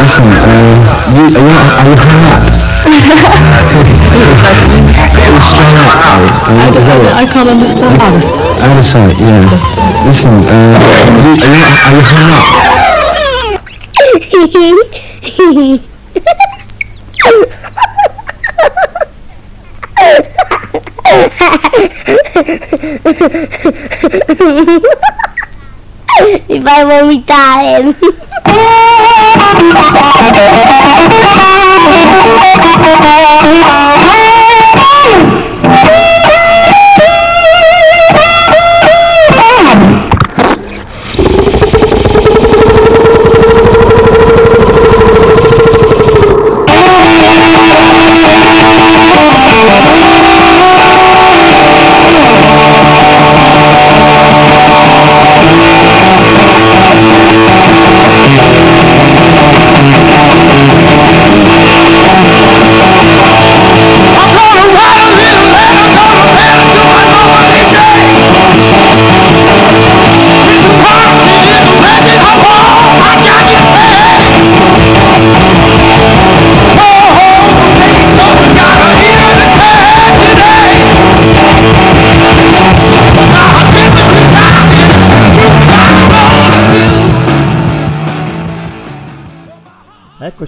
Listen, 0.00 0.26
uh, 0.26 0.30
you, 1.10 1.26
are, 1.26 1.30
you, 1.30 1.42
are 1.42 1.88
you 1.90 1.96
hung 1.98 2.22
up? 2.30 2.46
You're 5.26 5.42
strung 5.42 5.74
up? 5.74 5.90
Uh, 6.46 6.70
is? 6.78 6.86
I 6.86 7.26
can't 7.26 7.48
understand. 7.48 7.98
Oh, 8.62 8.80
sorry, 8.80 9.14
yeah. 9.18 9.42
Listen, 10.06 10.34
uh, 10.46 10.78
you, 11.18 11.34
are, 11.34 11.50
you, 11.50 11.66
are 11.82 11.94
you 11.94 12.02
hung 12.06 12.30
up? 12.30 12.46
Mi 26.48 26.60
fai 26.62 26.84
vomitare. 26.84 27.96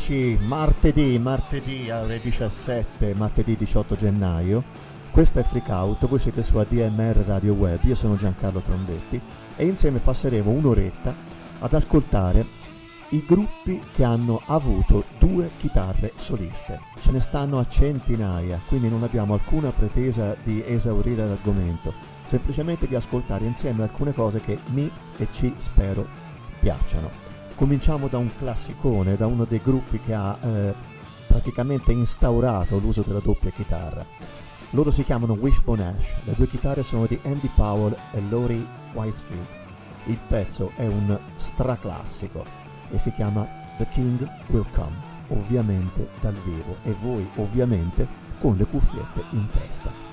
Eccoci 0.01 0.39
martedì, 0.41 1.19
martedì 1.19 1.91
alle 1.91 2.21
17, 2.21 3.15
martedì 3.15 3.55
18 3.55 3.97
gennaio. 3.97 4.65
Questo 5.11 5.41
è 5.41 5.43
Freak 5.43 5.69
Out, 5.69 6.07
voi 6.07 6.19
siete 6.19 6.43
su 6.43 6.57
ADMR 6.57 7.17
Radio 7.27 7.53
Web, 7.53 7.81
io 7.83 7.95
sono 7.95 8.17
Giancarlo 8.17 8.61
Trombetti 8.61 9.21
e 9.57 9.67
insieme 9.67 9.99
passeremo 9.99 10.51
un'oretta 10.51 11.15
ad 11.59 11.75
ascoltare 11.75 12.47
i 13.11 13.23
gruppi 13.27 13.83
che 13.93 14.03
hanno 14.03 14.41
avuto 14.47 15.05
due 15.19 15.51
chitarre 15.59 16.13
soliste. 16.15 16.81
Ce 16.99 17.11
ne 17.11 17.21
stanno 17.21 17.59
a 17.59 17.67
centinaia, 17.67 18.59
quindi 18.69 18.89
non 18.89 19.03
abbiamo 19.03 19.35
alcuna 19.35 19.69
pretesa 19.69 20.35
di 20.43 20.65
esaurire 20.65 21.27
l'argomento, 21.27 21.93
semplicemente 22.25 22.87
di 22.87 22.95
ascoltare 22.95 23.45
insieme 23.45 23.83
alcune 23.83 24.15
cose 24.15 24.41
che 24.41 24.61
mi 24.69 24.91
e 25.19 25.29
ci 25.31 25.53
spero 25.59 26.09
piacciono. 26.59 27.30
Cominciamo 27.61 28.09
da 28.09 28.17
un 28.17 28.31
classicone, 28.39 29.17
da 29.17 29.27
uno 29.27 29.45
dei 29.45 29.61
gruppi 29.63 30.01
che 30.01 30.15
ha 30.15 30.39
eh, 30.41 30.75
praticamente 31.27 31.93
instaurato 31.93 32.79
l'uso 32.79 33.03
della 33.03 33.21
doppia 33.21 33.51
chitarra. 33.51 34.03
Loro 34.71 34.91
si 34.91 35.05
chiamano 35.05 35.35
Wishbone 35.35 35.89
Ash, 35.89 36.17
le 36.25 36.33
due 36.33 36.47
chitarre 36.47 36.83
sono 36.83 37.05
di 37.05 37.21
Andy 37.23 37.51
Powell 37.55 37.95
e 38.13 38.23
Lori 38.31 38.67
Wisefield. 38.95 39.47
Il 40.07 40.19
pezzo 40.27 40.73
è 40.75 40.87
un 40.87 41.21
straclassico 41.35 42.47
e 42.89 42.99
si 42.99 43.13
chiama 43.13 43.47
The 43.77 43.87
King 43.89 44.27
Will 44.47 44.65
Come, 44.71 44.97
ovviamente 45.29 46.09
dal 46.19 46.37
vivo 46.43 46.79
e 46.83 46.95
voi 46.95 47.29
ovviamente 47.35 48.09
con 48.41 48.57
le 48.57 48.65
cuffiette 48.65 49.23
in 49.33 49.47
testa. 49.51 50.10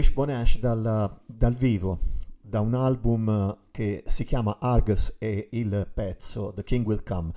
Wishbone 0.00 0.34
Ash 0.34 0.58
dal, 0.58 1.20
dal 1.26 1.54
vivo, 1.54 1.98
da 2.40 2.60
un 2.60 2.72
album 2.72 3.28
eh, 3.28 3.68
che 3.70 4.02
si 4.06 4.24
chiama 4.24 4.56
Argus 4.58 5.16
e 5.18 5.50
il 5.52 5.90
pezzo 5.92 6.54
The 6.54 6.62
King 6.62 6.86
Will 6.86 7.02
Come. 7.02 7.32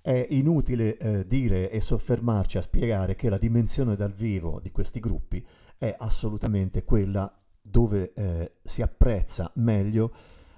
È 0.00 0.26
inutile 0.30 0.96
eh, 0.96 1.26
dire 1.28 1.70
e 1.70 1.80
soffermarci 1.80 2.58
a 2.58 2.62
spiegare 2.62 3.14
che 3.14 3.28
la 3.28 3.38
dimensione 3.38 3.94
dal 3.94 4.12
vivo 4.12 4.58
di 4.60 4.72
questi 4.72 4.98
gruppi 4.98 5.46
è 5.78 5.94
assolutamente 5.96 6.82
quella 6.82 7.32
dove 7.62 8.12
eh, 8.14 8.54
si 8.64 8.82
apprezza 8.82 9.52
meglio 9.54 10.12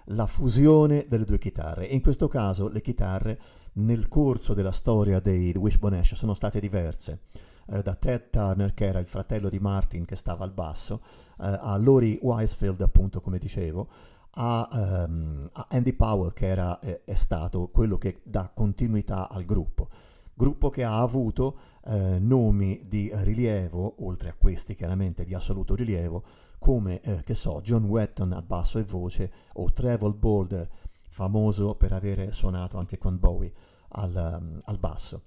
la 0.07 0.27
fusione 0.27 1.05
delle 1.09 1.27
due 1.27 1.37
chitarre. 1.37 1.85
In 1.85 2.01
questo 2.01 2.27
caso 2.27 2.69
le 2.69 2.81
chitarre 2.81 3.39
nel 3.75 4.09
corso 4.09 4.55
della 4.55 4.73
storia 4.73 5.21
dei 5.21 5.53
Wishbone 5.55 5.99
Ash 5.99 6.15
sono 6.15 6.33
state 6.33 6.59
diverse. 6.59 7.21
Eh, 7.71 7.83
da 7.83 7.95
Ted 7.95 8.31
Turner 8.31 8.75
che 8.75 8.87
era 8.87 8.99
il 8.99 9.07
fratello 9.07 9.49
di 9.49 9.59
Martin 9.59 10.05
che 10.05 10.17
stava 10.17 10.45
al 10.45 10.53
basso, 10.53 11.03
eh, 11.41 11.59
a 11.61 11.77
Lori 11.77 12.19
Weisfield 12.21 12.81
appunto 12.81 13.21
come 13.21 13.39
dicevo, 13.39 13.89
a, 14.35 14.69
ehm, 14.73 15.51
a 15.53 15.67
Andy 15.71 15.93
Powell 15.93 16.33
che 16.33 16.47
era, 16.47 16.79
eh, 16.81 17.03
è 17.05 17.15
stato 17.15 17.69
quello 17.73 17.99
che 17.99 18.21
dà 18.25 18.51
continuità 18.55 19.29
al 19.29 19.45
gruppo. 19.45 19.89
Gruppo 20.35 20.71
che 20.71 20.85
ha 20.85 21.01
avuto 21.01 21.59
eh, 21.85 22.19
nomi 22.19 22.81
di 22.87 23.11
rilievo, 23.13 23.97
oltre 24.05 24.31
a 24.31 24.35
questi 24.35 24.75
chiaramente 24.75 25.25
di 25.25 25.35
assoluto 25.35 25.75
rilievo, 25.75 26.25
come 26.59 27.01
eh, 27.01 27.23
che 27.25 27.35
so, 27.35 27.61
John 27.63 27.85
Wetton 27.85 28.33
a 28.33 28.43
basso 28.43 28.79
e 28.79 28.85
voce 28.85 29.31
o 29.55 29.71
Trevor 29.71 30.15
Boulder, 30.15 30.69
famoso 31.09 31.75
per 31.75 31.93
avere 31.93 32.33
suonato 32.33 32.79
anche 32.79 32.97
con 32.97 33.19
Bowie 33.19 33.53
al, 33.89 34.39
um, 34.41 34.59
al 34.65 34.79
basso. 34.79 35.25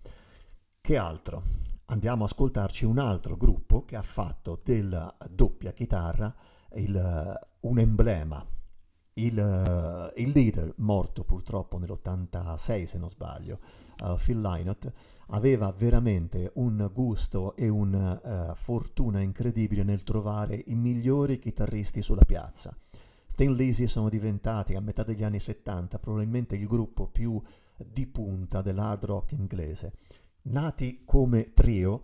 Che 0.81 0.97
altro? 0.97 1.43
Andiamo 1.93 2.23
a 2.23 2.25
ascoltarci 2.25 2.85
un 2.85 2.97
altro 2.97 3.37
gruppo 3.37 3.85
che 3.85 3.95
ha 3.95 4.01
fatto 4.01 4.59
della 4.63 5.15
doppia 5.29 5.73
chitarra 5.73 6.33
il, 6.73 7.39
un 7.59 7.77
emblema. 7.77 8.43
Il, 9.13 10.11
il 10.15 10.31
leader, 10.33 10.73
morto 10.77 11.23
purtroppo 11.23 11.77
nell'86 11.77 12.85
se 12.85 12.97
non 12.97 13.09
sbaglio, 13.09 13.59
uh, 14.01 14.15
Phil 14.15 14.41
Lynott, 14.41 14.91
aveva 15.27 15.71
veramente 15.71 16.49
un 16.55 16.89
gusto 16.91 17.55
e 17.55 17.67
una 17.67 18.49
uh, 18.49 18.55
fortuna 18.55 19.21
incredibile 19.21 19.83
nel 19.83 20.01
trovare 20.01 20.63
i 20.65 20.73
migliori 20.73 21.37
chitarristi 21.37 22.01
sulla 22.01 22.25
piazza. 22.25 22.75
Thin 23.35 23.53
Lizzy 23.53 23.85
sono 23.85 24.09
diventati 24.09 24.73
a 24.73 24.79
metà 24.79 25.03
degli 25.03 25.23
anni 25.23 25.39
70 25.39 25.99
probabilmente 25.99 26.55
il 26.55 26.65
gruppo 26.65 27.05
più 27.07 27.39
di 27.77 28.07
punta 28.07 28.63
dell'hard 28.63 29.05
rock 29.05 29.33
inglese. 29.33 29.93
Nati 30.43 31.03
come 31.05 31.53
trio, 31.53 32.01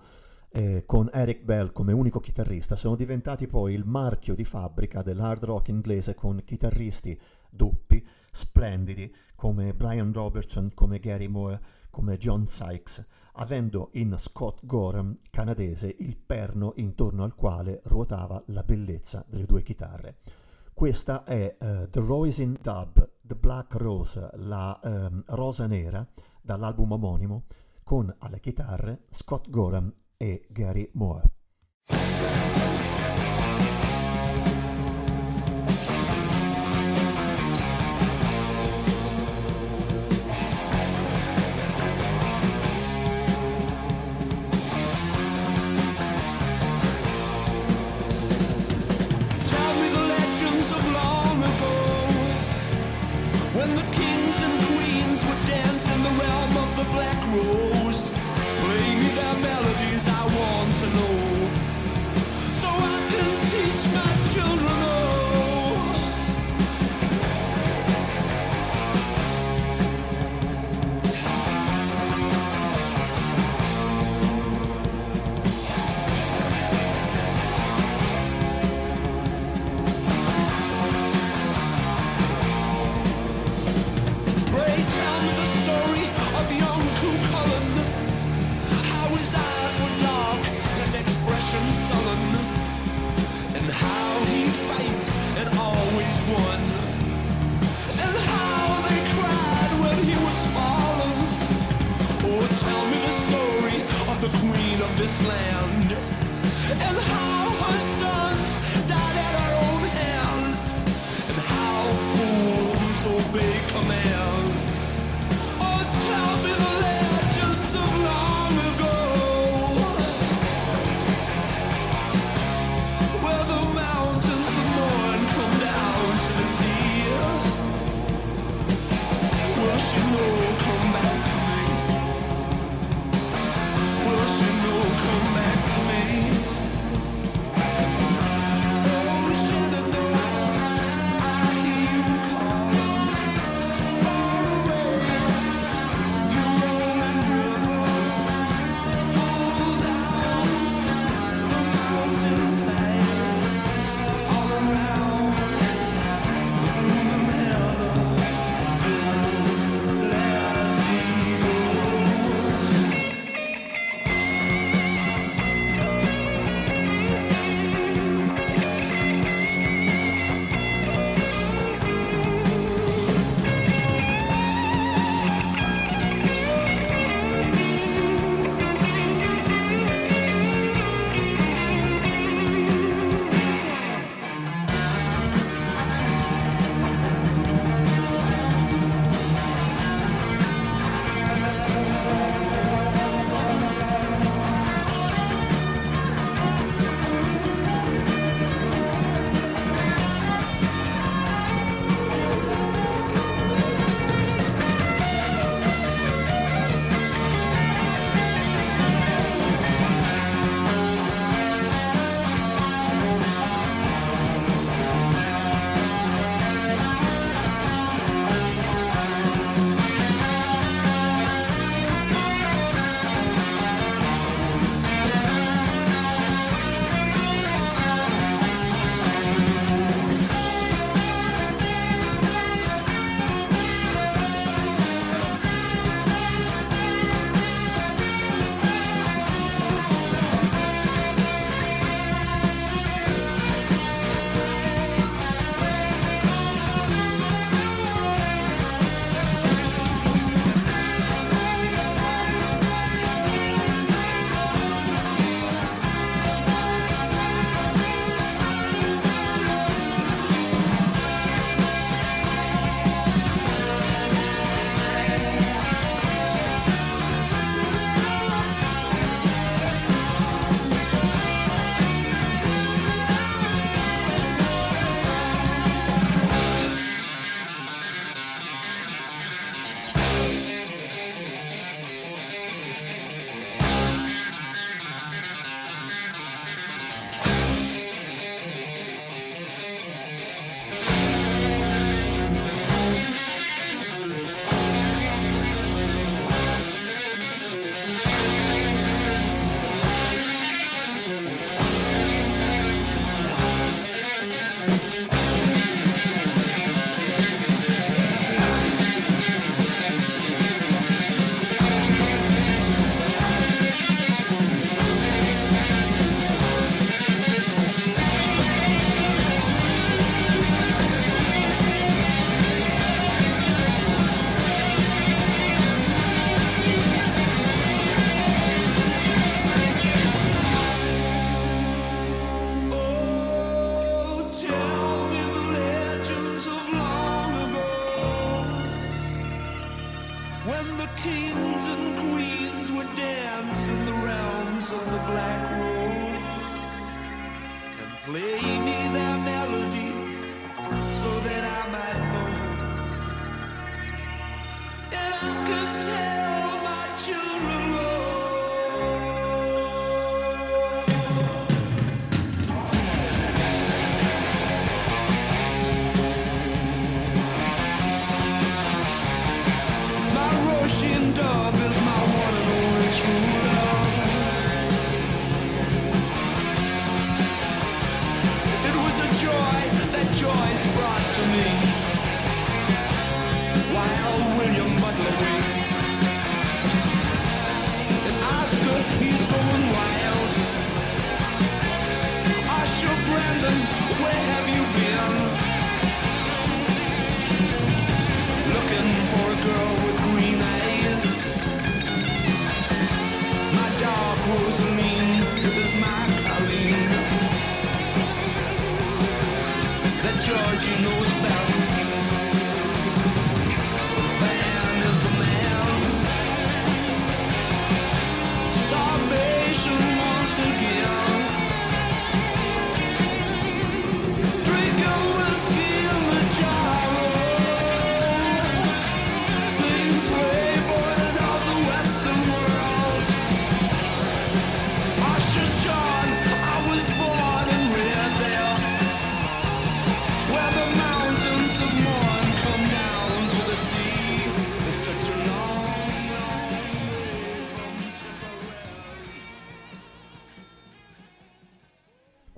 eh, 0.52 0.84
con 0.86 1.10
Eric 1.12 1.44
Bell 1.44 1.74
come 1.74 1.92
unico 1.92 2.20
chitarrista, 2.20 2.76
sono 2.76 2.96
diventati 2.96 3.48
poi 3.48 3.74
il 3.74 3.86
marchio 3.86 4.34
di 4.34 4.46
fabbrica 4.46 5.02
dell'hard 5.02 5.44
rock 5.44 5.68
inglese 5.68 6.16
con 6.16 6.42
chitarristi 6.44 7.20
doppi, 7.50 8.06
splendidi, 8.32 9.14
come 9.36 9.74
Brian 9.74 10.14
Robertson, 10.14 10.72
come 10.74 11.00
Gary 11.00 11.28
Moore, 11.28 11.62
come 11.90 12.18
John 12.18 12.48
Sykes, 12.48 13.06
avendo 13.34 13.90
in 13.94 14.16
Scott 14.18 14.66
Gorham, 14.66 15.16
canadese, 15.30 15.94
il 16.00 16.18
perno 16.18 16.74
intorno 16.76 17.24
al 17.24 17.36
quale 17.36 17.82
ruotava 17.86 18.42
la 18.48 18.64
bellezza 18.64 19.26
delle 19.28 19.46
due 19.46 19.64
chitarre. 19.64 20.18
Questa 20.74 21.24
è 21.24 21.58
uh, 21.60 21.90
The 21.90 22.00
Roisin 22.00 22.58
Dub, 22.62 23.12
The 23.22 23.36
Black 23.36 23.74
Rose, 23.76 24.30
la 24.36 24.80
um, 24.82 25.22
rosa 25.28 25.68
nera, 25.68 26.08
dall'album 26.42 26.94
omonimo, 26.94 27.44
con 27.90 28.16
alle 28.20 28.40
chitarre 28.40 29.02
Scott 29.10 29.50
Gorham 29.50 29.92
e 30.16 30.46
Gary 30.52 30.92
Moore. 30.94 31.39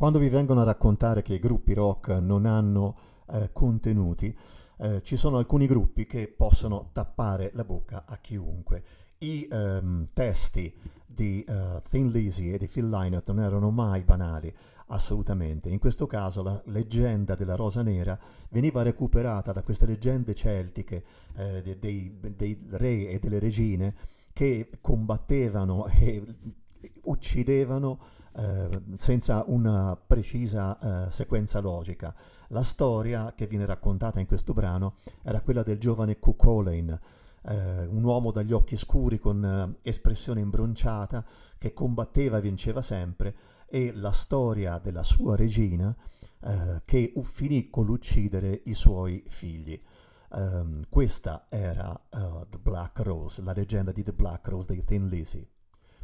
Quando 0.01 0.17
vi 0.17 0.29
vengono 0.29 0.61
a 0.61 0.63
raccontare 0.63 1.21
che 1.21 1.35
i 1.35 1.39
gruppi 1.39 1.75
rock 1.75 2.09
non 2.09 2.47
hanno 2.47 2.97
eh, 3.29 3.51
contenuti, 3.53 4.35
eh, 4.79 5.03
ci 5.03 5.15
sono 5.15 5.37
alcuni 5.37 5.67
gruppi 5.67 6.07
che 6.07 6.27
possono 6.27 6.89
tappare 6.91 7.51
la 7.53 7.63
bocca 7.63 8.05
a 8.07 8.17
chiunque. 8.17 8.83
I 9.19 9.47
ehm, 9.47 10.07
testi 10.11 10.73
di 11.05 11.43
eh, 11.43 11.79
Thin 11.87 12.09
Lizzy 12.09 12.51
e 12.51 12.57
di 12.57 12.65
Phil 12.65 12.89
Lynott 12.89 13.29
non 13.29 13.43
erano 13.43 13.69
mai 13.69 14.01
banali, 14.01 14.51
assolutamente. 14.87 15.69
In 15.69 15.77
questo 15.77 16.07
caso 16.07 16.41
la 16.41 16.59
leggenda 16.65 17.35
della 17.35 17.53
Rosa 17.53 17.83
Nera 17.83 18.17
veniva 18.49 18.81
recuperata 18.81 19.51
da 19.51 19.61
queste 19.61 19.85
leggende 19.85 20.33
celtiche 20.33 21.03
eh, 21.35 21.61
de- 21.61 21.77
dei, 21.77 22.17
dei 22.35 22.57
re 22.71 23.07
e 23.07 23.19
delle 23.19 23.37
regine 23.37 23.93
che 24.33 24.67
combattevano 24.81 25.85
e 25.85 26.23
uccidevano 27.03 27.99
eh, 28.37 28.69
senza 28.95 29.43
una 29.47 29.95
precisa 29.95 31.07
eh, 31.07 31.11
sequenza 31.11 31.59
logica. 31.59 32.13
La 32.49 32.63
storia 32.63 33.33
che 33.35 33.47
viene 33.47 33.65
raccontata 33.65 34.19
in 34.19 34.25
questo 34.25 34.53
brano 34.53 34.95
era 35.23 35.41
quella 35.41 35.63
del 35.63 35.79
giovane 35.79 36.17
Olane, 36.21 36.99
eh, 37.43 37.85
un 37.85 38.03
uomo 38.03 38.31
dagli 38.31 38.53
occhi 38.53 38.77
scuri 38.77 39.17
con 39.17 39.43
eh, 39.43 39.89
espressione 39.89 40.41
imbronciata 40.41 41.25
che 41.57 41.73
combatteva 41.73 42.37
e 42.37 42.41
vinceva 42.41 42.81
sempre 42.81 43.35
e 43.67 43.91
la 43.95 44.11
storia 44.11 44.77
della 44.79 45.03
sua 45.03 45.35
regina 45.35 45.95
eh, 46.43 46.81
che 46.85 47.13
finì 47.21 47.69
con 47.69 47.85
l'uccidere 47.85 48.61
i 48.65 48.73
suoi 48.73 49.23
figli. 49.27 49.79
Ehm, 50.33 50.85
questa 50.89 51.45
era 51.49 51.93
eh, 52.09 52.47
The 52.49 52.59
Black 52.59 52.99
Rose, 52.99 53.41
la 53.41 53.53
leggenda 53.53 53.91
di 53.91 54.03
The 54.03 54.13
Black 54.13 54.47
Rose 54.47 54.67
dei 54.67 54.83
Thin 54.83 55.07
Lizzy. 55.07 55.47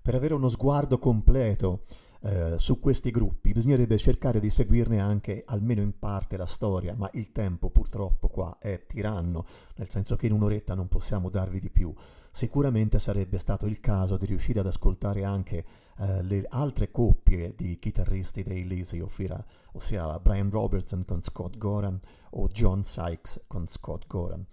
Per 0.01 0.15
avere 0.15 0.33
uno 0.33 0.47
sguardo 0.47 0.99
completo 0.99 1.83
eh, 2.21 2.55
su 2.57 2.79
questi 2.79 3.12
gruppi 3.12 3.51
bisognerebbe 3.51 3.97
cercare 3.97 4.39
di 4.39 4.49
seguirne 4.49 4.99
anche 4.99 5.43
almeno 5.45 5.81
in 5.81 5.97
parte 5.97 6.38
la 6.38 6.45
storia, 6.45 6.95
ma 6.95 7.10
il 7.13 7.31
tempo 7.31 7.69
purtroppo 7.69 8.27
qua 8.27 8.57
è 8.60 8.86
tiranno, 8.86 9.45
nel 9.75 9.89
senso 9.89 10.15
che 10.15 10.25
in 10.25 10.33
un'oretta 10.33 10.73
non 10.73 10.88
possiamo 10.88 11.29
darvi 11.29 11.60
di 11.60 11.69
più. 11.69 11.93
Sicuramente 12.31 12.99
sarebbe 12.99 13.38
stato 13.38 13.65
il 13.65 13.79
caso 13.79 14.17
di 14.17 14.25
riuscire 14.25 14.60
ad 14.60 14.67
ascoltare 14.67 15.23
anche 15.23 15.63
eh, 15.99 16.23
le 16.23 16.45
altre 16.49 16.91
coppie 16.91 17.53
di 17.55 17.77
chitarristi 17.79 18.43
dei 18.43 18.65
ossia, 19.01 19.43
ossia 19.73 20.19
Brian 20.19 20.49
Robertson 20.49 21.05
con 21.05 21.21
Scott 21.21 21.57
Goran 21.57 21.99
o 22.31 22.47
John 22.47 22.83
Sykes 22.83 23.43
con 23.47 23.67
Scott 23.67 24.07
Goran. 24.07 24.45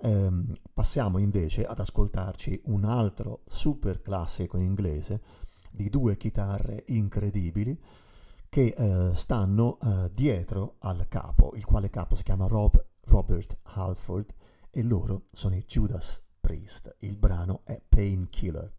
Ehm, 0.00 0.52
passiamo 0.72 1.18
invece 1.18 1.64
ad 1.64 1.78
ascoltarci 1.78 2.62
un 2.66 2.84
altro 2.84 3.42
super 3.46 4.00
classico 4.00 4.56
inglese 4.58 5.20
di 5.70 5.88
due 5.88 6.16
chitarre 6.16 6.84
incredibili 6.88 7.78
che 8.48 8.74
eh, 8.76 9.14
stanno 9.14 9.78
eh, 9.80 10.10
dietro 10.12 10.76
al 10.80 11.08
capo, 11.08 11.52
il 11.54 11.64
quale 11.64 11.90
capo 11.90 12.14
si 12.14 12.22
chiama 12.22 12.46
Rob 12.46 12.84
Robert 13.06 13.56
Halford 13.62 14.34
e 14.70 14.82
loro 14.82 15.24
sono 15.32 15.54
i 15.54 15.64
Judas 15.66 16.20
Priest. 16.40 16.94
Il 17.00 17.18
brano 17.18 17.62
è 17.64 17.80
Painkiller. 17.86 18.72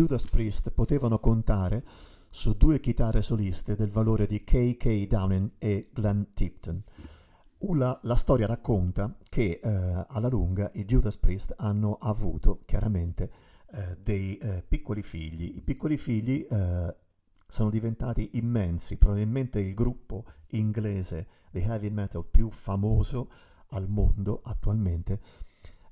Judas 0.00 0.26
Priest 0.28 0.70
potevano 0.70 1.18
contare 1.18 1.84
su 2.30 2.56
due 2.56 2.80
chitarre 2.80 3.20
soliste 3.20 3.76
del 3.76 3.90
valore 3.90 4.24
di 4.24 4.42
K.K. 4.42 5.06
Downing 5.06 5.50
e 5.58 5.90
Glenn 5.92 6.22
Tipton. 6.32 6.82
Una- 7.58 8.00
la 8.04 8.14
storia 8.14 8.46
racconta 8.46 9.14
che 9.28 9.60
eh, 9.62 10.04
alla 10.08 10.28
lunga 10.30 10.70
i 10.72 10.86
Judas 10.86 11.18
Priest 11.18 11.52
hanno 11.58 11.98
avuto 12.00 12.62
chiaramente 12.64 13.30
eh, 13.72 13.98
dei 14.02 14.38
eh, 14.38 14.64
piccoli 14.66 15.02
figli. 15.02 15.56
I 15.56 15.60
piccoli 15.60 15.98
figli 15.98 16.46
eh, 16.48 16.96
sono 17.46 17.68
diventati 17.68 18.30
immensi, 18.38 18.96
probabilmente 18.96 19.60
il 19.60 19.74
gruppo 19.74 20.24
inglese 20.52 21.26
di 21.50 21.60
heavy 21.60 21.90
metal 21.90 22.24
più 22.24 22.48
famoso 22.50 23.30
al 23.72 23.90
mondo 23.90 24.40
attualmente 24.44 25.20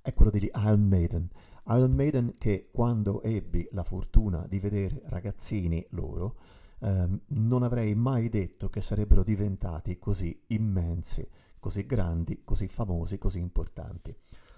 è 0.08 0.14
quello 0.14 0.30
degli 0.30 0.50
Iron 0.54 0.88
Maiden. 0.88 1.28
Iron 1.70 1.92
Maiden 1.92 2.33
che 2.38 2.70
quando 2.72 3.22
ebbi 3.22 3.66
la 3.72 3.85
fortuna 3.85 4.46
di 4.48 4.59
vedere 4.59 5.02
ragazzini 5.07 5.85
loro, 5.90 6.37
ehm, 6.81 7.20
non 7.28 7.62
avrei 7.62 7.94
mai 7.94 8.28
detto 8.28 8.70
che 8.70 8.81
sarebbero 8.81 9.22
diventati 9.22 9.98
così 9.98 10.44
immensi, 10.48 11.28
così 11.59 11.85
grandi, 11.85 12.42
così 12.44 12.68
famosi, 12.68 13.18
così 13.18 13.40
importanti. 13.40 14.16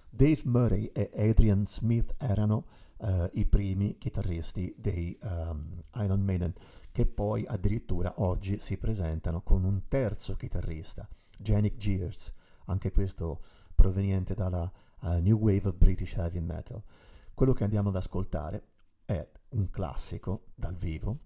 Dave 0.09 0.41
Murray 0.45 0.87
e 0.87 1.11
Adrian 1.15 1.67
Smith 1.67 2.15
erano 2.19 2.67
eh, 2.99 3.31
i 3.35 3.47
primi 3.47 3.97
chitarristi 3.99 4.75
dei 4.77 5.17
ehm, 5.21 5.81
Iron 5.97 6.21
Maiden, 6.21 6.53
che 6.93 7.07
poi 7.07 7.45
addirittura 7.47 8.15
oggi 8.19 8.59
si 8.59 8.77
presentano 8.77 9.43
con 9.43 9.65
un 9.65 9.83
terzo 9.89 10.35
chitarrista, 10.35 11.09
Janik 11.39 11.77
Gears, 11.77 12.33
anche 12.67 12.93
questo 12.93 13.41
proveniente 13.75 14.35
dalla 14.35 14.71
eh, 15.03 15.21
New 15.21 15.39
Wave 15.39 15.67
of 15.67 15.77
British 15.77 16.17
Heavy 16.17 16.41
Metal. 16.41 16.83
Quello 17.35 17.53
che 17.53 17.65
andiamo 17.65 17.89
ad 17.89 17.97
ascoltare 17.97 18.69
è 19.05 19.29
un 19.51 19.71
classico 19.71 20.47
dal 20.55 20.75
vivo 20.75 21.21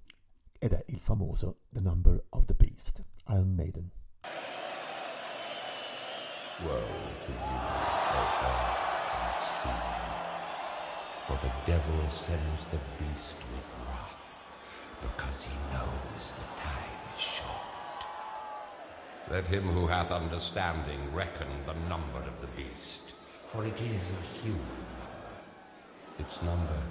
ed 0.58 0.72
è 0.72 0.84
il 0.88 0.98
famoso 0.98 1.62
The 1.70 1.80
Number 1.80 2.24
of 2.30 2.44
the 2.46 2.54
Beast, 2.54 3.04
Iron 3.28 3.52
Maiden. 3.54 3.90
Woe 6.62 6.80
to 7.26 7.32
O 7.32 8.22
earth 8.22 8.84
and 9.18 9.42
sea, 9.42 9.82
for 11.26 11.36
the 11.42 11.50
devil 11.66 12.08
sends 12.10 12.64
the 12.70 12.78
beast 12.96 13.36
with 13.56 13.74
wrath, 13.84 14.52
because 15.02 15.42
he 15.42 15.52
knows 15.72 16.32
the 16.34 16.46
time 16.62 16.94
is 17.16 17.20
short. 17.20 17.74
Let 19.30 19.46
him 19.46 19.64
who 19.68 19.88
hath 19.88 20.12
understanding 20.12 21.12
reckon 21.12 21.48
the 21.66 21.74
number 21.88 22.22
of 22.22 22.40
the 22.40 22.46
beast, 22.54 23.13
for 23.54 23.64
it 23.64 23.80
is 23.80 24.10
a 24.10 24.20
human. 24.42 24.60
Its 26.18 26.42
number 26.42 26.82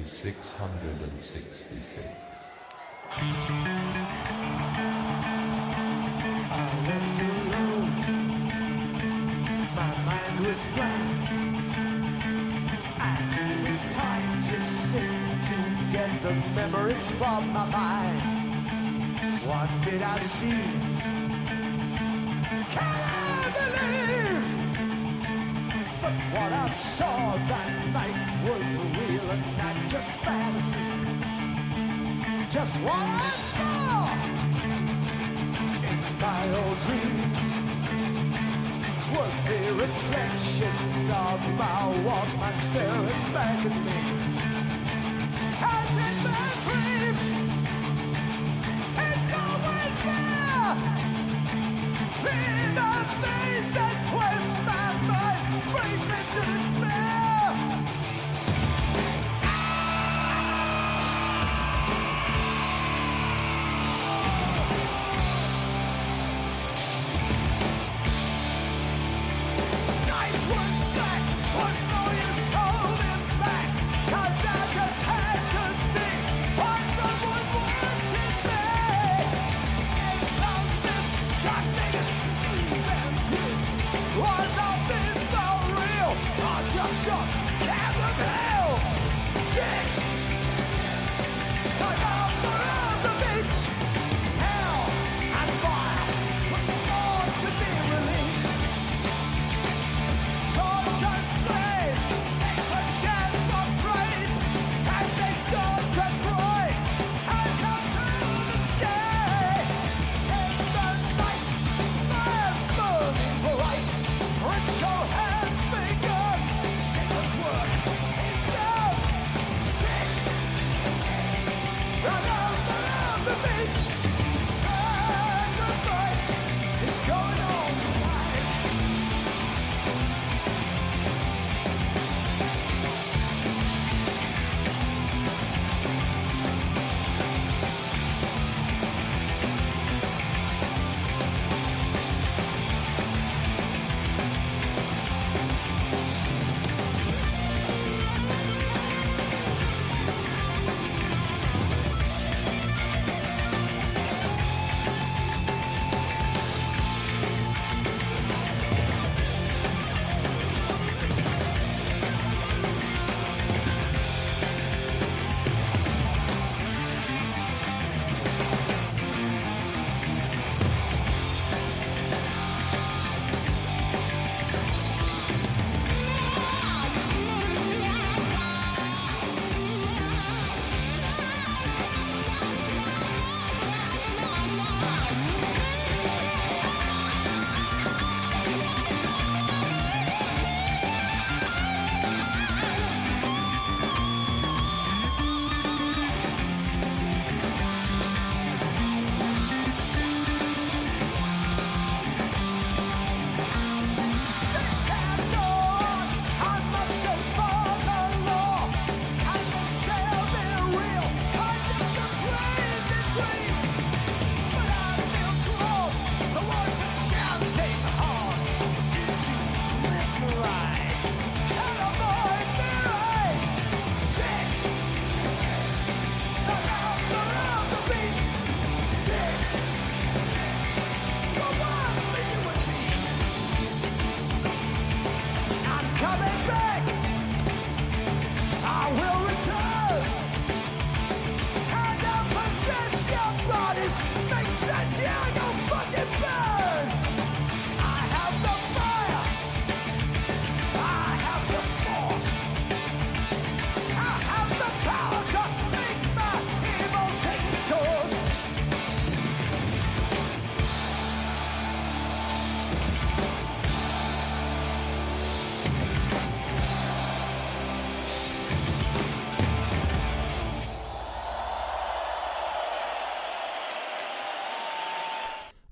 is 0.00 0.10
666. 0.12 2.06
I 6.48 6.70
left 6.88 7.18
alone. 7.30 7.90
My 9.74 9.92
mind 10.06 10.36
was 10.46 10.62
blank. 10.74 11.10
I 13.00 13.14
needed 13.34 13.82
time 13.92 14.34
to 14.48 14.56
think 14.90 15.12
to 15.50 15.56
get 15.92 16.10
the 16.22 16.34
memories 16.54 17.10
from 17.18 17.42
my 17.52 17.66
mind. 17.66 18.22
What 19.48 19.70
did 19.84 20.02
I 20.02 20.18
see? 20.20 20.66
Can 22.70 22.78
I 22.78 23.50
believe 23.56 24.15
that 26.06 26.32
what 26.32 26.52
I 26.52 26.68
saw 26.68 27.36
that 27.48 27.70
night 27.92 28.18
was 28.46 28.66
real 28.96 29.28
and 29.30 29.44
not 29.58 29.76
just 29.90 30.10
fantasy? 30.20 30.88
Just 32.48 32.76
what 32.82 32.94
I 32.94 33.30
saw 33.54 34.06
in 35.90 35.98
my 36.20 36.42
old 36.60 36.78
dreams 36.86 37.42
was 39.16 39.34
the 39.50 39.62
reflections 39.84 41.02
of 41.26 41.38
my 41.60 41.80
Walkman 42.06 42.56
staring 42.68 43.26
back 43.34 43.60
at 43.66 43.76
me. 43.86 44.00
As 45.74 45.92
in 46.06 46.16
my 46.26 46.46
dreams, 46.66 47.24
it's 49.06 49.30
always 49.42 49.96
there. 50.06 50.46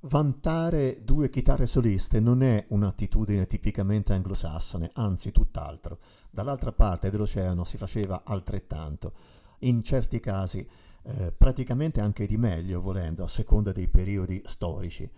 Vantare 0.07 1.01
due 1.03 1.31
chitarre 1.31 1.65
soliste 1.65 2.21
non 2.21 2.43
è 2.43 2.67
un'attitudine 2.69 3.47
tipicamente 3.47 4.13
anglosassone, 4.13 4.91
anzi 4.97 5.33
tutt'altro. 5.33 5.99
Dall'altra 6.31 6.73
parte 6.73 7.09
dell'oceano 7.09 7.65
si 7.65 7.79
faceva 7.79 8.23
altrettanto, 8.23 9.15
in 9.61 9.83
certi 9.83 10.21
casi 10.21 10.67
eh, 11.05 11.33
praticamente 11.33 12.03
anche 12.03 12.27
di 12.27 12.37
meglio, 12.37 12.83
volendo, 12.83 13.25
a 13.25 13.29
seconda 13.29 13.73
dei 13.73 13.89
periodi 13.89 14.43
storici. 14.45 15.11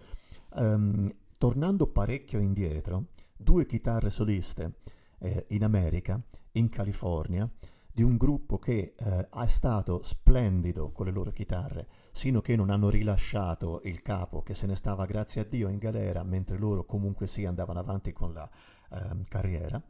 Ehm, 0.55 1.13
tornando 1.37 1.89
parecchio 1.89 2.39
indietro, 2.39 3.07
due 3.37 3.67
chitarre 3.67 4.09
soliste 4.09 4.75
eh, 5.19 5.47
in 5.49 5.65
America, 5.65 6.23
in 6.53 6.69
California, 6.69 7.51
di 7.97 8.03
un 8.03 8.19
gruppo 8.19 8.59
che 8.59 8.93
eh, 8.95 9.27
è 9.27 9.47
stato 9.47 10.03
splendido 10.03 10.93
con 10.93 11.07
le 11.07 11.13
loro 11.13 11.31
chitarre, 11.31 11.89
sino 12.13 12.43
che 12.43 12.55
non 12.55 12.69
hanno 12.69 12.91
rilasciato 12.91 13.81
il 13.85 14.03
capo 14.03 14.43
che 14.43 14.55
se 14.55 14.67
ne 14.67 14.77
stava 14.77 15.07
grazie 15.07 15.41
a 15.41 15.45
Dio 15.45 15.71
in 15.71 15.79
galera, 15.79 16.23
mentre 16.23 16.59
loro 16.59 16.85
comunque 16.85 17.27
sì 17.27 17.47
andavano 17.47 17.79
avanti 17.79 18.13
con 18.13 18.35
la 18.35 18.47
ehm, 18.91 19.25
carriera. 19.27 19.83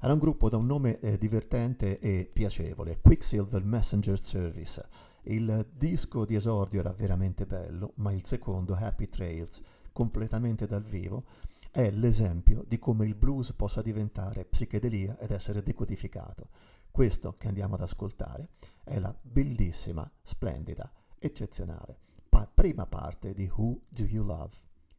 Era 0.00 0.12
un 0.12 0.18
gruppo 0.18 0.48
da 0.48 0.56
un 0.56 0.66
nome 0.66 0.98
eh, 0.98 1.16
divertente 1.16 2.00
e 2.00 2.28
piacevole, 2.30 2.98
Quicksilver 3.00 3.62
Messenger 3.62 4.20
Service. 4.20 4.84
Il 5.22 5.64
disco 5.76 6.24
di 6.24 6.34
esordio 6.34 6.80
era 6.80 6.92
veramente 6.92 7.46
bello, 7.46 7.92
ma 7.98 8.10
il 8.10 8.26
secondo, 8.26 8.74
Happy 8.74 9.08
Trails, 9.08 9.60
completamente 9.92 10.66
dal 10.66 10.82
vivo, 10.82 11.22
è 11.70 11.90
l'esempio 11.90 12.64
di 12.66 12.78
come 12.80 13.04
il 13.04 13.14
blues 13.14 13.52
possa 13.52 13.80
diventare 13.80 14.44
psichedelia 14.44 15.18
ed 15.18 15.30
essere 15.30 15.62
decodificato. 15.62 16.48
Questo 16.94 17.34
che 17.36 17.48
andiamo 17.48 17.74
ad 17.74 17.80
ascoltare 17.80 18.50
è 18.84 19.00
la 19.00 19.12
bellissima, 19.20 20.08
splendida, 20.22 20.88
eccezionale 21.18 21.98
pa- 22.34 22.48
prima 22.54 22.86
parte 22.86 23.34
di 23.34 23.50
Who 23.52 23.80
Do 23.88 24.04
You 24.04 24.24
Love? 24.24 24.54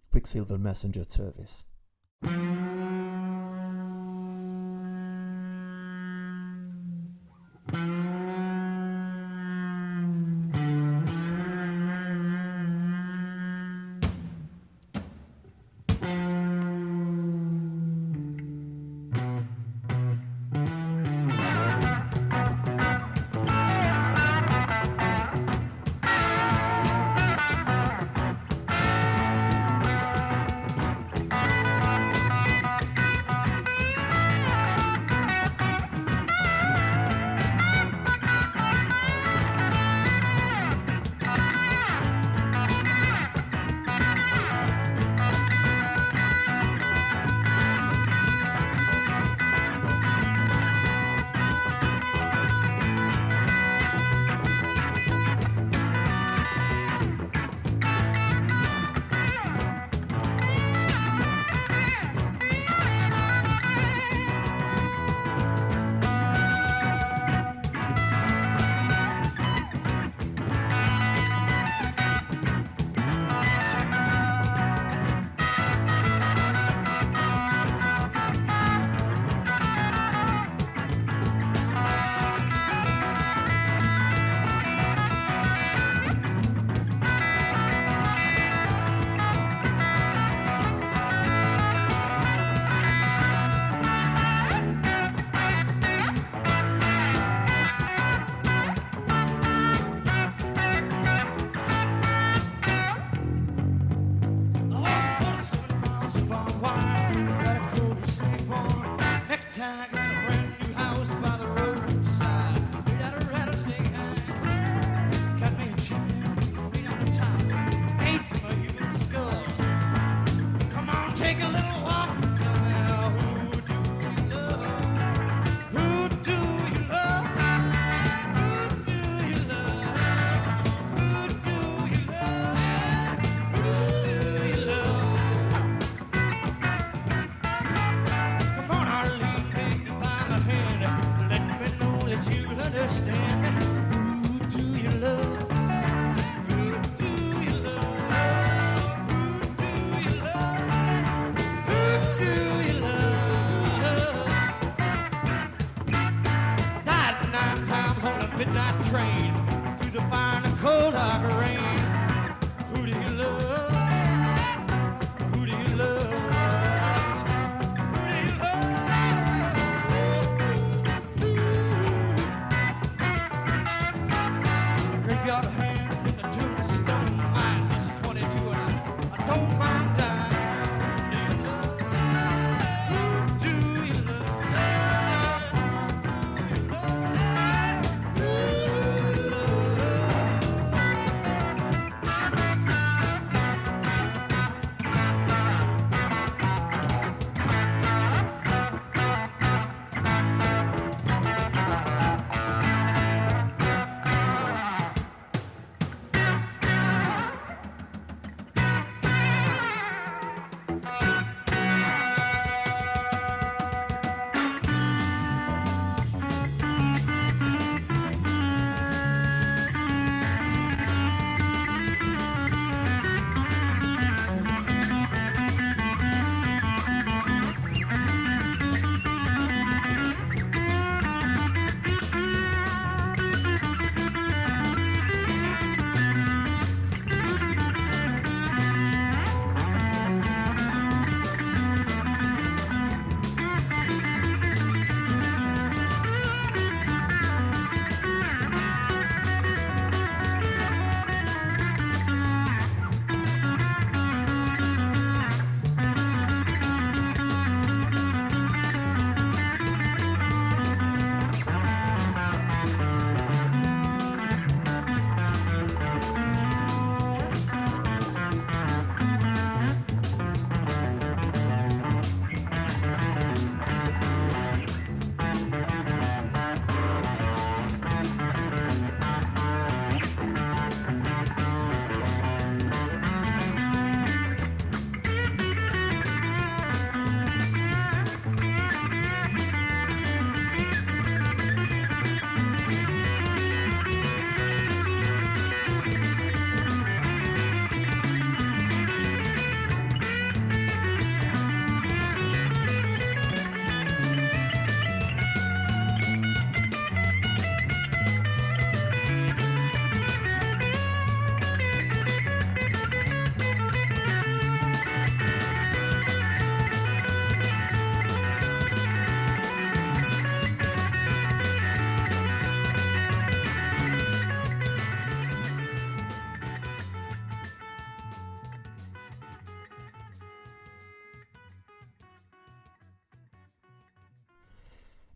Quicksilver 0.09 0.57
Messenger 0.57 1.09
Service. 1.09 1.63
Thank 7.67 8.24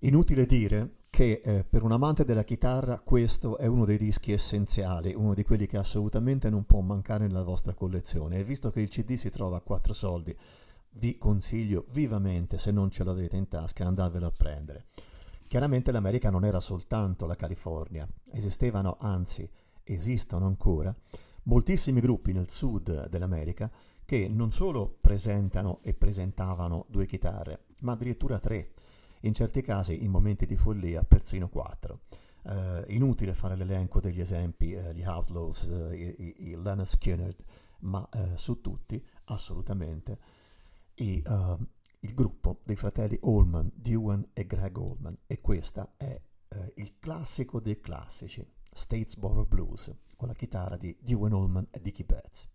Inutile 0.09 0.47
dire 0.47 1.03
che 1.11 1.39
eh, 1.43 1.63
per 1.63 1.83
un 1.83 1.91
amante 1.91 2.25
della 2.25 2.43
chitarra 2.43 2.99
questo 2.99 3.59
è 3.59 3.67
uno 3.67 3.85
dei 3.85 3.99
dischi 3.99 4.31
essenziali, 4.31 5.13
uno 5.13 5.35
di 5.35 5.43
quelli 5.43 5.67
che 5.67 5.77
assolutamente 5.77 6.49
non 6.49 6.65
può 6.65 6.81
mancare 6.81 7.27
nella 7.27 7.43
vostra 7.43 7.75
collezione 7.75 8.39
e 8.39 8.43
visto 8.43 8.71
che 8.71 8.81
il 8.81 8.89
CD 8.89 9.13
si 9.13 9.29
trova 9.29 9.57
a 9.57 9.61
4 9.61 9.93
soldi, 9.93 10.35
vi 10.93 11.15
consiglio 11.19 11.85
vivamente, 11.91 12.57
se 12.57 12.71
non 12.71 12.89
ce 12.89 13.03
l'avete 13.03 13.37
in 13.37 13.47
tasca, 13.47 13.85
andarvelo 13.85 14.25
a 14.25 14.33
prendere. 14.35 14.87
Chiaramente 15.47 15.91
l'America 15.91 16.31
non 16.31 16.43
era 16.43 16.59
soltanto 16.59 17.27
la 17.27 17.35
California, 17.35 18.09
esistevano, 18.31 18.97
anzi 18.99 19.47
esistono 19.83 20.47
ancora, 20.47 20.91
moltissimi 21.43 21.99
gruppi 21.99 22.33
nel 22.33 22.49
sud 22.49 23.09
dell'America 23.09 23.71
che 24.05 24.27
non 24.27 24.49
solo 24.49 24.97
presentano 24.99 25.81
e 25.83 25.93
presentavano 25.93 26.87
due 26.89 27.05
chitarre, 27.05 27.65
ma 27.81 27.91
addirittura 27.91 28.39
tre 28.39 28.71
in 29.21 29.33
certi 29.33 29.61
casi 29.61 30.03
in 30.03 30.11
momenti 30.11 30.45
di 30.45 30.55
follia 30.55 31.03
persino 31.03 31.49
quattro. 31.49 32.01
Eh, 32.43 32.85
inutile 32.89 33.33
fare 33.33 33.55
l'elenco 33.55 33.99
degli 33.99 34.21
esempi, 34.21 34.71
eh, 34.73 34.93
gli 34.93 35.03
Outlaws, 35.03 35.63
eh, 35.63 35.95
i, 35.95 36.15
i, 36.23 36.49
i 36.49 36.55
Leonard 36.55 36.87
Skinner, 36.87 37.35
ma 37.81 38.07
eh, 38.11 38.37
su 38.37 38.61
tutti 38.61 39.03
assolutamente 39.25 40.19
i, 40.95 41.21
eh, 41.25 41.57
il 42.01 42.13
gruppo 42.13 42.61
dei 42.63 42.75
fratelli 42.75 43.19
Allman, 43.23 43.71
Dewan 43.73 44.25
e 44.33 44.45
Greg 44.45 44.77
Allman 44.77 45.17
e 45.27 45.41
questo 45.41 45.93
è 45.97 46.21
il 46.77 46.97
classico 46.97 47.59
dei 47.59 47.79
classici, 47.79 48.43
Statesboro 48.71 49.45
Blues, 49.45 49.93
con 50.15 50.27
la 50.27 50.33
chitarra 50.33 50.77
di 50.77 50.97
Dewan 50.99 51.33
Allman 51.33 51.67
e 51.69 51.79
Dickie 51.79 52.05
Betts. 52.05 52.47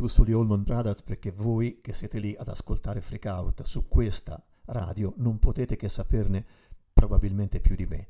Più 0.00 0.08
sugli 0.08 0.32
Allman 0.32 0.62
Brothers 0.62 1.02
perché 1.02 1.30
voi 1.30 1.80
che 1.82 1.92
siete 1.92 2.20
lì 2.20 2.34
ad 2.34 2.48
ascoltare 2.48 3.02
Freak 3.02 3.26
Out 3.26 3.64
su 3.64 3.86
questa 3.86 4.42
radio 4.68 5.12
non 5.18 5.38
potete 5.38 5.76
che 5.76 5.90
saperne 5.90 6.42
probabilmente 6.90 7.60
più 7.60 7.76
di 7.76 7.84
me. 7.84 8.08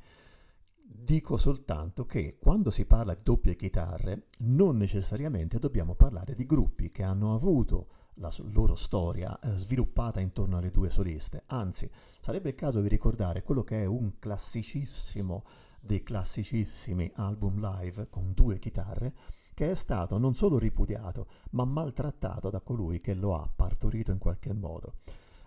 Dico 0.85 1.37
soltanto 1.37 2.07
che 2.07 2.39
quando 2.39 2.71
si 2.71 2.85
parla 2.85 3.13
di 3.13 3.23
doppie 3.25 3.57
chitarre 3.57 4.27
non 4.43 4.77
necessariamente 4.77 5.59
dobbiamo 5.59 5.97
parlare 5.97 6.37
di 6.37 6.47
gruppi 6.47 6.91
che 6.91 7.03
hanno 7.03 7.35
avuto 7.35 7.89
la 8.15 8.33
loro 8.53 8.77
storia 8.77 9.37
eh, 9.41 9.49
sviluppata 9.49 10.21
intorno 10.21 10.59
alle 10.59 10.71
due 10.71 10.91
soliste, 10.91 11.43
anzi 11.47 11.91
sarebbe 12.21 12.51
il 12.51 12.55
caso 12.55 12.81
di 12.81 12.89
ricordare 12.89 13.43
quello 13.43 13.65
che 13.65 13.83
è 13.83 13.87
un 13.87 14.15
classicissimo 14.15 15.43
dei 15.81 16.05
classicissimi 16.05 17.11
album 17.17 17.59
live 17.59 18.09
con 18.11 18.33
due 18.33 18.61
chitarre 18.61 19.13
che 19.61 19.73
è 19.73 19.75
stato 19.75 20.17
non 20.17 20.33
solo 20.33 20.57
ripudiato 20.57 21.27
ma 21.51 21.67
maltrattato 21.67 22.49
da 22.49 22.63
colui 22.63 22.99
che 22.99 23.13
lo 23.13 23.35
ha 23.35 23.47
partorito 23.55 24.11
in 24.11 24.17
qualche 24.17 24.55
modo. 24.55 24.95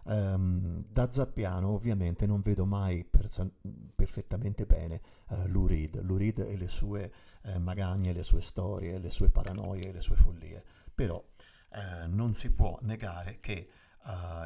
Ehm, 0.05 0.85
da 0.87 1.09
Zappiano 1.09 1.69
ovviamente 1.69 2.27
non 2.27 2.39
vedo 2.41 2.63
mai 2.67 3.03
perso- 3.05 3.53
perfettamente 3.95 4.67
bene 4.67 5.01
eh, 5.29 5.47
Lou 5.47 5.65
Reed, 5.65 5.99
Lou 6.03 6.17
Reed 6.17 6.37
e 6.47 6.57
le 6.57 6.67
sue 6.67 7.11
eh, 7.41 7.57
magagne, 7.57 8.13
le 8.13 8.21
sue 8.21 8.41
storie, 8.41 8.99
le 8.99 9.09
sue 9.09 9.29
paranoie, 9.29 9.91
le 9.91 10.01
sue 10.01 10.15
follie, 10.15 10.63
però 10.93 11.19
eh, 11.71 12.05
non 12.05 12.35
si 12.35 12.51
può 12.51 12.77
negare 12.81 13.39
che 13.39 13.67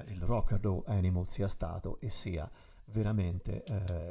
il 0.10 0.22
Rock 0.22 0.52
and 0.52 0.64
Roll 0.64 0.84
Animal 0.86 1.28
sia 1.28 1.48
stato 1.48 2.00
e 2.00 2.12
sia 2.12 2.48
veramente 2.92 3.64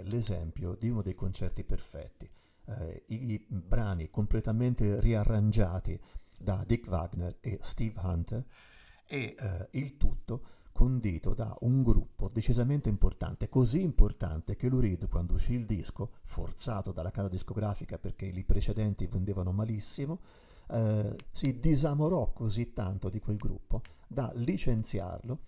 l'esempio 0.02 0.74
di 0.74 0.88
uno 0.88 1.00
dei 1.00 1.14
concerti 1.14 1.62
perfetti. 1.62 2.28
Eh, 2.66 3.02
I 3.06 3.46
brani 3.48 4.10
completamente 4.10 5.00
riarrangiati 5.00 5.98
da 6.38 6.62
Dick 6.66 6.88
Wagner 6.88 7.36
e 7.40 7.58
Steve 7.62 7.98
Hunter 8.02 8.44
e 9.06 9.34
eh, 9.38 9.68
il 9.72 9.96
tutto 9.96 10.42
condito 10.72 11.32
da 11.32 11.56
un 11.60 11.82
gruppo 11.82 12.28
decisamente 12.28 12.90
importante, 12.90 13.48
così 13.48 13.80
importante 13.80 14.56
che 14.56 14.68
Lou 14.68 14.80
Reed 14.80 15.08
quando 15.08 15.32
uscì 15.32 15.54
il 15.54 15.64
disco, 15.64 16.10
forzato 16.24 16.92
dalla 16.92 17.10
casa 17.10 17.28
discografica 17.28 17.96
perché 17.98 18.26
i 18.26 18.44
precedenti 18.44 19.06
vendevano 19.06 19.52
malissimo, 19.52 20.20
eh, 20.68 21.16
si 21.30 21.58
disamorò 21.58 22.30
così 22.32 22.74
tanto 22.74 23.08
di 23.08 23.20
quel 23.20 23.38
gruppo 23.38 23.80
da 24.06 24.30
licenziarlo 24.34 25.44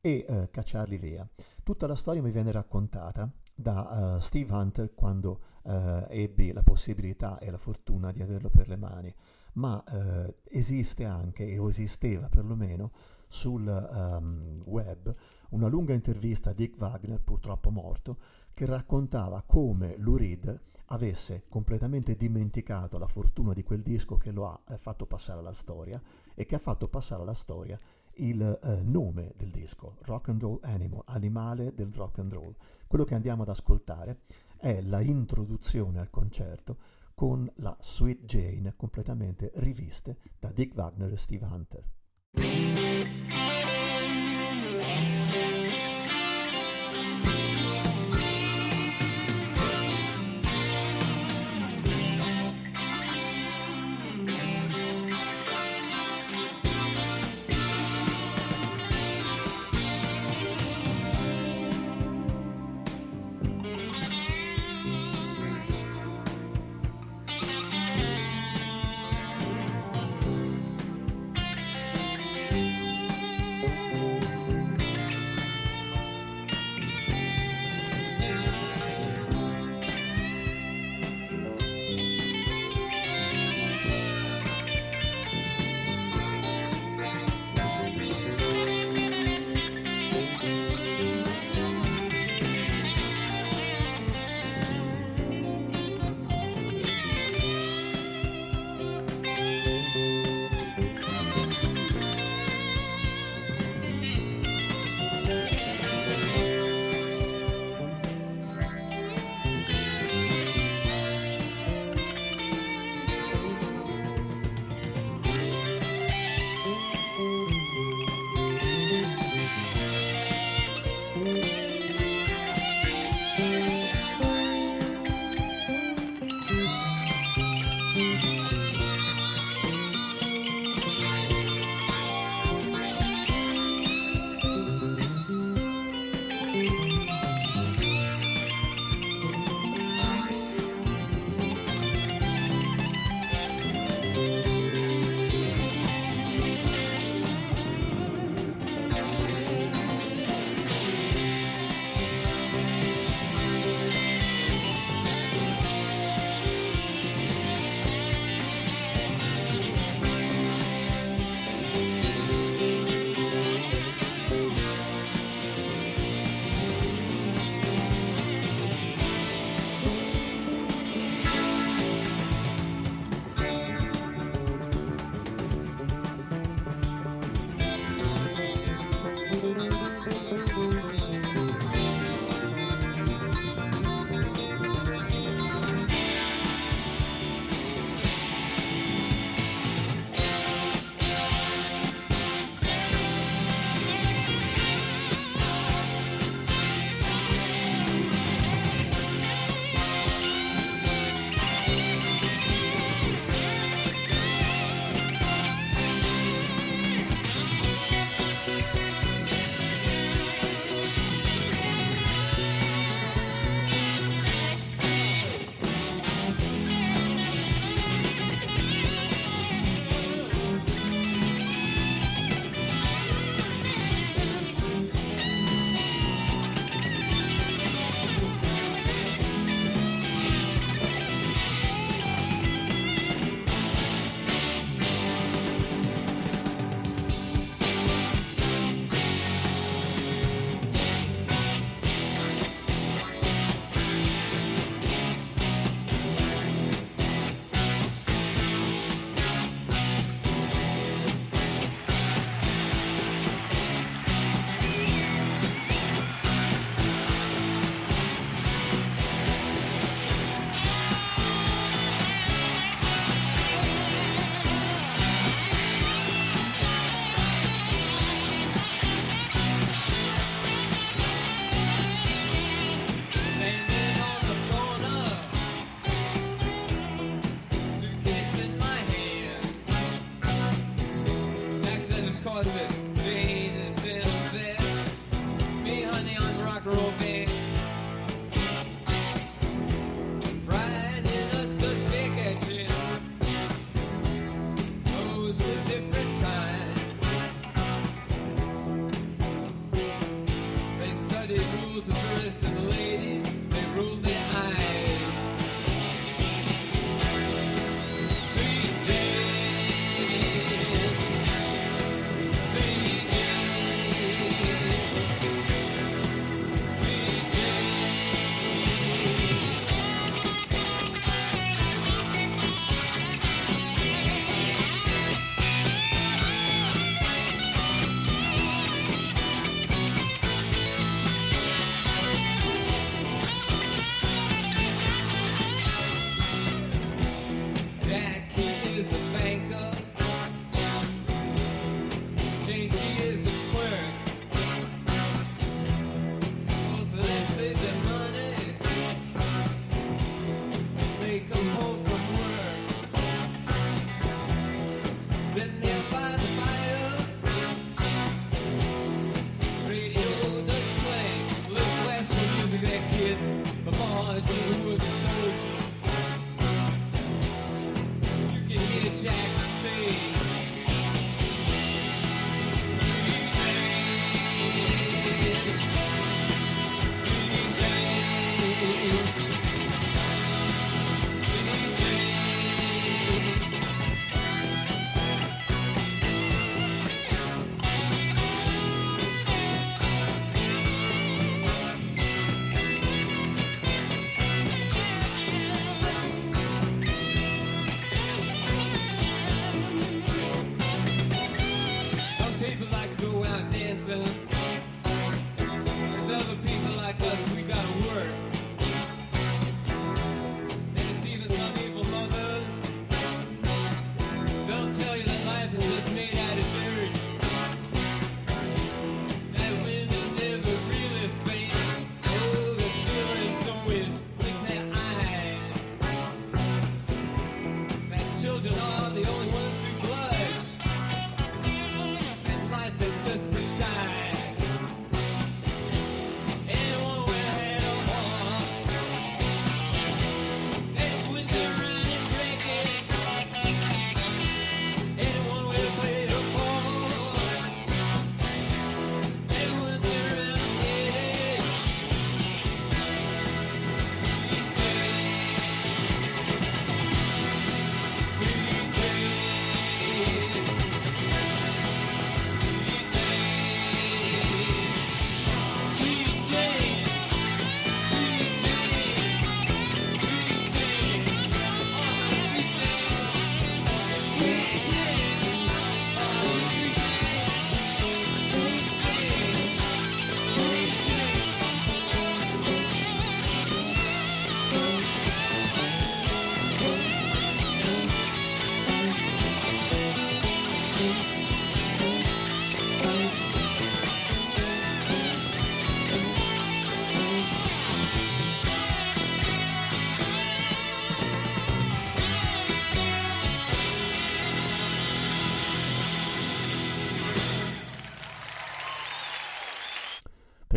e 0.00 0.24
eh, 0.28 0.50
cacciarli 0.50 0.98
via. 0.98 1.28
Tutta 1.64 1.88
la 1.88 1.96
storia 1.96 2.22
mi 2.22 2.30
viene 2.30 2.52
raccontata 2.52 3.28
da 3.60 4.16
eh, 4.16 4.20
Steve 4.20 4.52
Hunter 4.52 4.94
quando 4.94 5.40
eh, 5.64 6.06
ebbi 6.08 6.52
la 6.52 6.62
possibilità 6.62 7.38
e 7.38 7.50
la 7.50 7.58
fortuna 7.58 8.10
di 8.12 8.22
averlo 8.22 8.50
per 8.50 8.68
le 8.68 8.76
mani, 8.76 9.14
ma 9.54 9.82
eh, 9.84 10.36
esiste 10.44 11.04
anche, 11.04 11.58
o 11.58 11.68
esisteva 11.68 12.28
perlomeno, 12.28 12.92
sul 13.28 13.66
ehm, 13.68 14.62
web 14.64 15.14
una 15.50 15.68
lunga 15.68 15.94
intervista 15.94 16.50
a 16.50 16.52
Dick 16.52 16.80
Wagner, 16.80 17.20
purtroppo 17.20 17.70
morto, 17.70 18.18
che 18.52 18.66
raccontava 18.66 19.42
come 19.46 19.96
Lou 19.98 20.16
Reed 20.16 20.60
avesse 20.86 21.42
completamente 21.48 22.16
dimenticato 22.16 22.98
la 22.98 23.06
fortuna 23.06 23.52
di 23.52 23.62
quel 23.62 23.82
disco 23.82 24.16
che 24.16 24.32
lo 24.32 24.48
ha 24.48 24.60
fatto 24.76 25.06
passare 25.06 25.38
alla 25.38 25.52
storia 25.52 26.00
e 26.34 26.44
che 26.44 26.56
ha 26.56 26.58
fatto 26.58 26.88
passare 26.88 27.22
alla 27.22 27.34
storia 27.34 27.78
il 28.20 28.58
eh, 28.62 28.82
nome 28.84 29.32
del 29.36 29.50
disco, 29.50 29.96
Rock 30.02 30.28
and 30.28 30.42
Roll 30.42 30.58
Animal, 30.62 31.02
animale 31.06 31.74
del 31.74 31.92
rock 31.92 32.18
and 32.18 32.32
roll. 32.32 32.54
Quello 32.86 33.04
che 33.04 33.14
andiamo 33.14 33.42
ad 33.42 33.48
ascoltare 33.48 34.20
è 34.56 34.80
la 34.82 35.00
introduzione 35.00 36.00
al 36.00 36.10
concerto 36.10 36.78
con 37.14 37.50
la 37.56 37.76
Sweet 37.78 38.24
Jane 38.24 38.74
completamente 38.76 39.50
riviste 39.56 40.18
da 40.38 40.50
Dick 40.52 40.76
Wagner 40.76 41.12
e 41.12 41.16
Steve 41.16 41.46
Hunter. 41.46 42.89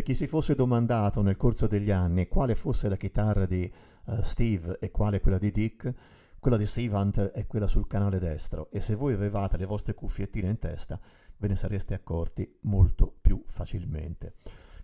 Per 0.03 0.11
chi 0.11 0.17
si 0.17 0.27
fosse 0.27 0.53
domandato 0.53 1.21
nel 1.21 1.37
corso 1.37 1.65
degli 1.65 1.89
anni 1.89 2.27
quale 2.27 2.55
fosse 2.55 2.89
la 2.89 2.97
chitarra 2.97 3.45
di 3.45 3.63
eh, 3.63 3.71
Steve 4.21 4.77
e 4.79 4.91
quale 4.91 5.21
quella 5.21 5.37
di 5.37 5.49
Dick, 5.49 5.93
quella 6.39 6.57
di 6.57 6.65
Steve 6.65 6.93
Hunter 6.93 7.31
è 7.31 7.47
quella 7.47 7.67
sul 7.67 7.87
canale 7.87 8.19
destro 8.19 8.69
e 8.69 8.81
se 8.81 8.95
voi 8.95 9.13
avevate 9.13 9.55
le 9.55 9.65
vostre 9.65 9.93
cuffiettine 9.93 10.49
in 10.49 10.59
testa 10.59 10.99
ve 11.37 11.47
ne 11.47 11.55
sareste 11.55 11.93
accorti 11.93 12.53
molto 12.63 13.15
più 13.21 13.45
facilmente. 13.47 14.33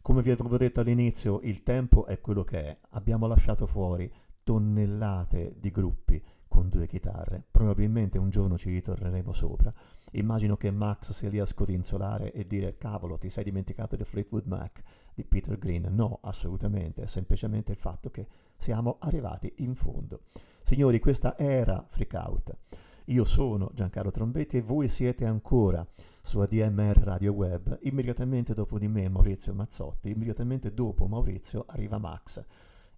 Come 0.01 0.21
vi 0.21 0.31
avevo 0.31 0.55
detto 0.55 0.79
all'inizio, 0.79 1.41
il 1.43 1.63
tempo 1.63 2.05
è 2.05 2.21
quello 2.21 2.45
che 2.45 2.61
è. 2.61 2.79
Abbiamo 2.91 3.27
lasciato 3.27 3.65
fuori 3.65 4.09
tonnellate 4.41 5.57
di 5.59 5.69
gruppi 5.69 6.23
con 6.47 6.69
due 6.69 6.87
chitarre. 6.87 7.43
Probabilmente 7.51 8.17
un 8.17 8.29
giorno 8.29 8.57
ci 8.57 8.69
ritorneremo 8.71 9.33
sopra. 9.33 9.73
Immagino 10.13 10.55
che 10.55 10.71
Max 10.71 11.11
sia 11.11 11.29
lì 11.29 11.39
a 11.39 11.45
scodinzolare 11.45 12.31
e 12.31 12.47
dire 12.47 12.77
cavolo 12.77 13.17
ti 13.17 13.29
sei 13.29 13.43
dimenticato 13.43 13.97
di 13.97 14.05
Fleetwood 14.05 14.45
Mac 14.45 14.81
di 15.19 15.25
Peter 15.25 15.57
Green. 15.57 15.87
No, 15.91 16.19
assolutamente, 16.21 17.03
è 17.03 17.05
semplicemente 17.05 17.73
il 17.73 17.77
fatto 17.77 18.09
che 18.09 18.27
siamo 18.55 18.97
arrivati 19.01 19.51
in 19.57 19.75
fondo. 19.75 20.21
Signori, 20.63 20.99
questa 20.99 21.37
era 21.37 21.85
Freak 21.87 22.13
Out. 22.13 22.57
Io 23.05 23.25
sono 23.25 23.71
Giancarlo 23.73 24.11
Trombetti 24.11 24.57
e 24.57 24.61
voi 24.61 24.87
siete 24.87 25.25
ancora 25.25 25.85
su 26.21 26.39
ADMR 26.39 26.97
Radio 26.99 27.33
Web. 27.33 27.79
Immediatamente 27.81 28.53
dopo 28.53 28.77
di 28.77 28.87
me 28.87 29.09
Maurizio 29.09 29.53
Mazzotti, 29.53 30.11
immediatamente 30.11 30.73
dopo 30.73 31.07
Maurizio 31.07 31.65
arriva 31.67 31.97
Max, 31.97 32.41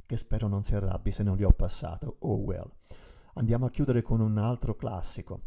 che 0.06 0.18
spero 0.18 0.48
non 0.48 0.64
si 0.64 0.76
arrabbi 0.76 1.12
se 1.12 1.24
non 1.24 1.38
gli 1.38 1.44
ho 1.44 1.54
passato. 1.54 2.18
Oh 2.20 2.36
well. 2.36 2.70
Andiamo 3.36 3.66
a 3.66 3.70
chiudere 3.70 4.02
con 4.02 4.20
un 4.20 4.38
altro 4.38 4.76
classico, 4.76 5.44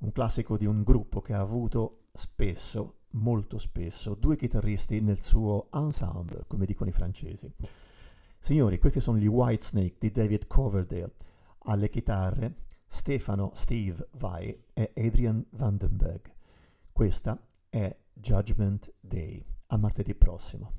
un 0.00 0.12
classico 0.12 0.56
di 0.58 0.66
un 0.66 0.82
gruppo 0.82 1.20
che 1.22 1.32
ha 1.32 1.40
avuto 1.40 2.02
spesso, 2.12 2.98
molto 3.12 3.58
spesso, 3.58 4.14
due 4.14 4.36
chitarristi 4.36 5.00
nel 5.00 5.22
suo 5.22 5.68
ensemble, 5.72 6.44
come 6.46 6.66
dicono 6.66 6.90
i 6.90 6.92
francesi. 6.92 7.50
Signori, 8.38 8.78
questi 8.78 9.00
sono 9.00 9.18
gli 9.18 9.26
Whitesnake 9.26 9.96
di 9.98 10.10
David 10.10 10.46
Coverdale. 10.46 11.14
Alle 11.68 11.88
chitarre 11.88 12.66
Stefano 12.86 13.50
Steve 13.54 14.08
Vai 14.18 14.56
e 14.72 14.92
Adrian 14.96 15.44
Vandenberg. 15.50 16.32
Questa 16.92 17.44
è 17.68 17.96
Judgment 18.12 18.92
Day. 19.00 19.44
A 19.68 19.76
martedì 19.78 20.14
prossimo. 20.14 20.72